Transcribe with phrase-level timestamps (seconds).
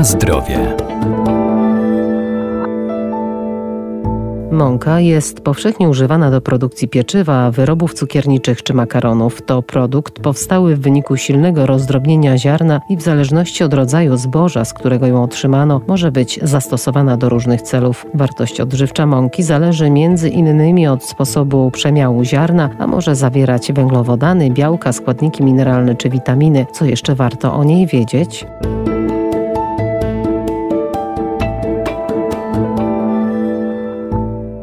[0.00, 0.76] Na zdrowie.
[4.50, 9.42] Mąka jest powszechnie używana do produkcji pieczywa, wyrobów cukierniczych czy makaronów.
[9.42, 14.72] To produkt powstały w wyniku silnego rozdrobnienia ziarna i w zależności od rodzaju zboża, z
[14.72, 18.06] którego ją otrzymano, może być zastosowana do różnych celów.
[18.14, 24.92] Wartość odżywcza mąki zależy między innymi od sposobu przemiału ziarna, a może zawierać węglowodany, białka,
[24.92, 26.66] składniki mineralne czy witaminy.
[26.72, 28.46] Co jeszcze warto o niej wiedzieć?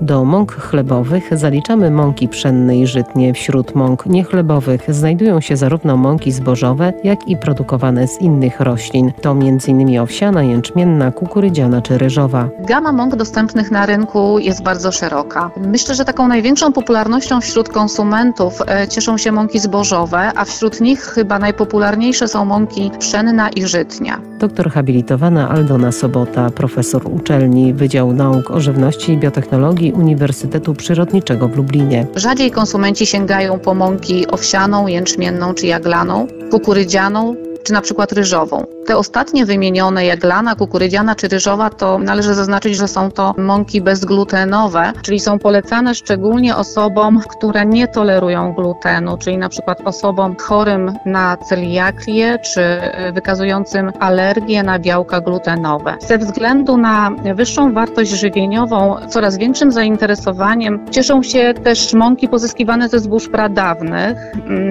[0.00, 3.34] Do mąk chlebowych zaliczamy mąki pszenne i żytnie.
[3.34, 9.12] Wśród mąk niechlebowych znajdują się zarówno mąki zbożowe, jak i produkowane z innych roślin.
[9.22, 9.98] To m.in.
[9.98, 12.48] owsiana, jęczmienna, kukurydziana czy ryżowa.
[12.68, 15.50] Gama mąk dostępnych na rynku jest bardzo szeroka.
[15.56, 21.00] Myślę, że taką największą popularnością wśród konsumentów e, cieszą się mąki zbożowe, a wśród nich
[21.00, 24.29] chyba najpopularniejsze są mąki pszenna i żytnia.
[24.40, 31.56] Doktor habilitowana Aldona Sobota, profesor uczelni Wydział Nauk o Żywności i Biotechnologii Uniwersytetu Przyrodniczego w
[31.56, 32.06] Lublinie.
[32.16, 38.66] Rzadziej konsumenci sięgają po mąki owsianą, jęczmienną czy jaglaną, kukurydzianą czy na przykład ryżową.
[38.86, 43.80] Te ostatnie wymienione, jak lana, kukurydziana czy ryżowa, to należy zaznaczyć, że są to mąki
[43.80, 50.92] bezglutenowe, czyli są polecane szczególnie osobom, które nie tolerują glutenu, czyli na przykład osobom chorym
[51.06, 52.80] na celiakię czy
[53.12, 55.96] wykazującym alergię na białka glutenowe.
[56.00, 62.98] Ze względu na wyższą wartość żywieniową, coraz większym zainteresowaniem cieszą się też mąki pozyskiwane ze
[62.98, 64.16] zbóż pradawnych,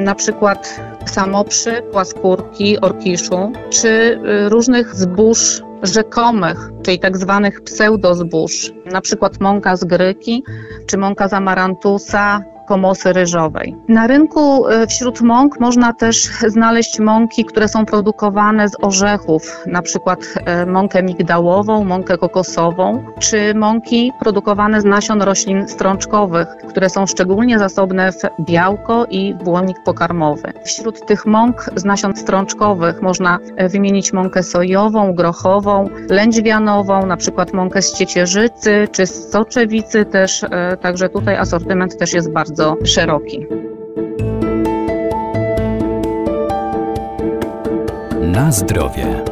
[0.03, 9.01] na przykład samoprzy, płaskórki, orkiszu, czy y, różnych zbóż rzekomych, czyli tak zwanych pseudozbóż, na
[9.01, 10.43] przykład mąka z gryki,
[10.85, 13.75] czy mąka z amarantusa, komosy ryżowej.
[13.87, 16.15] Na rynku e, wśród mąk można też
[16.55, 23.53] znaleźć mąki, które są produkowane z orzechów, na przykład e, mąkę migdałową, mąkę kokosową, czy
[23.55, 30.53] mąki produkowane z nasion roślin strączkowych, które są szczególnie zasobne w białko i błonnik pokarmowy.
[30.63, 37.53] Wśród tych mąk z nasion strączkowych można e, wymienić mąkę sojową, grochową, lędźwianową, na przykład
[37.53, 40.45] mąkę z ciecierzycy czy z soczewicy też,
[40.81, 43.47] także tutaj asortyment też jest bardzo bardzo szeroki.
[48.21, 49.23] Na zdrowie.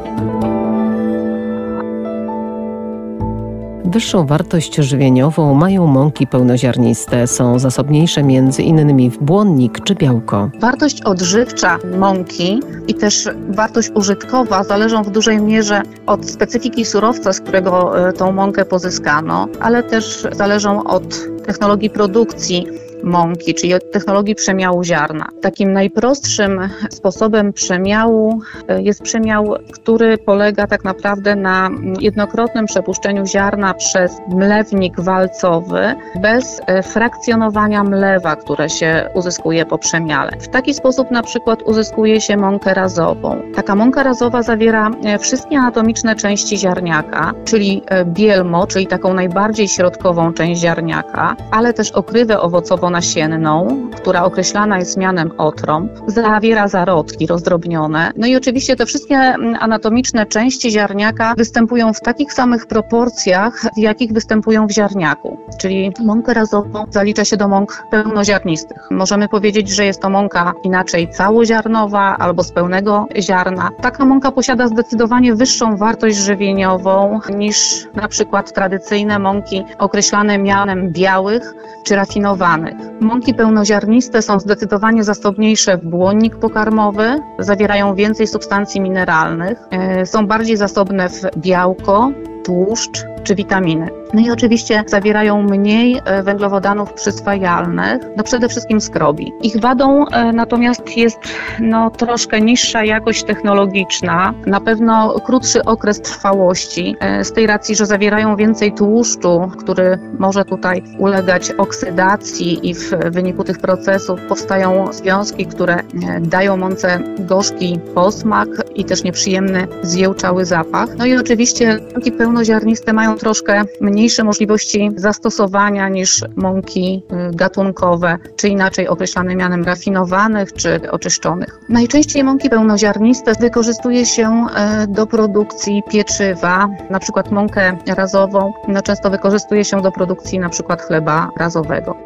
[3.86, 7.28] Wyższą wartość żywieniową mają mąki pełnoziarniste.
[7.28, 10.50] Są zasobniejsze między innymi w błonnik czy białko.
[10.60, 17.42] Wartość odżywcza mąki i też wartość użytkowa zależą w dużej mierze od specyfiki surowca, z
[17.42, 22.68] którego e, tą mąkę pozyskano, ale też zależą od technologii produkcji
[23.04, 25.28] mąki, czyli od technologii przemiału ziarna.
[25.42, 31.70] Takim najprostszym sposobem przemiału e, jest przemiał, który polega tak naprawdę na
[32.00, 40.32] jednokrotnym przepuszczeniu ziarna przez mlewnik walcowy bez e, frakcjonowania mlewa, które się uzyskuje po przemiale.
[40.40, 43.42] W taki sposób na przykład uzyskuje się mąkę razową.
[43.56, 50.34] Taka mąka razowa zawiera e, wszystkie anatomiczne części ziarniaka, czyli bielmo, czyli taką najbardziej środkową
[50.34, 58.12] część ziarniaka, ale też okrywę owocową nasienną, która określana jest mianem otrąb, zawiera zarodki rozdrobnione.
[58.18, 63.78] No i oczywiście te wszystkie mm, anatomiczne części ziarniaka występują w takich samych proporcjach, w
[63.78, 65.38] jakich występują w ziarniaku.
[65.62, 68.78] Czyli mąkę razową zalicza się do mąk pełnoziarnistych.
[68.92, 73.70] Możemy powiedzieć, że jest to mąka inaczej całoziarnowa albo z pełnego ziarna.
[73.82, 81.54] Taka mąka posiada zdecydowanie wyższą wartość żywieniową niż na przykład tradycyjne mąki określane mianem białych
[81.84, 82.77] czy rafinowanych.
[83.00, 90.58] Mąki pełnoziarniste są zdecydowanie zasobniejsze w błonnik pokarmowy, zawierają więcej substancji mineralnych, e, są bardziej
[90.58, 92.12] zasobne w białko,
[92.44, 93.97] tłuszcz czy witaminy.
[94.14, 99.34] No i oczywiście zawierają mniej e, węglowodanów przyswajalnych, no przede wszystkim skrobi.
[99.42, 101.20] Ich wadą e, natomiast jest
[101.60, 107.86] no, troszkę niższa jakość technologiczna, na pewno krótszy okres trwałości, e, z tej racji, że
[107.86, 115.46] zawierają więcej tłuszczu, który może tutaj ulegać oksydacji i w wyniku tych procesów powstają związki,
[115.46, 115.78] które
[116.22, 120.90] dają mące gorzki posmak i też nieprzyjemny, zjełczały zapach.
[120.98, 121.80] No i oczywiście
[122.18, 123.64] pełnoziarniste mają troszkę
[123.98, 131.60] mniejsze możliwości zastosowania niż mąki y, gatunkowe, czy inaczej określane mianem rafinowanych czy oczyszczonych.
[131.70, 134.46] Najczęściej mąki pełnoziarniste wykorzystuje się
[134.84, 140.50] y, do produkcji pieczywa, na przykład mąkę razową, no często wykorzystuje się do produkcji na
[140.50, 141.98] przykład chleba razowego.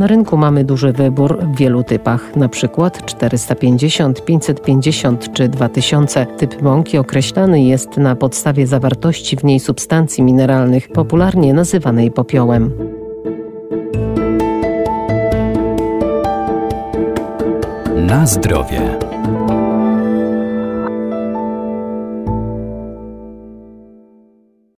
[0.00, 6.26] Na rynku mamy duży wybór w wielu typach, na przykład 450, 550 czy 2000.
[6.26, 12.72] Typ mąki określany jest na podstawie zawartości w niej substancji mineralnych, popularnie nazywanej popiołem.
[17.96, 19.09] Na zdrowie.